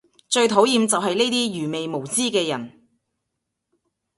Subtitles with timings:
[0.27, 2.87] 最討厭就係呢啲愚昧無知嘅人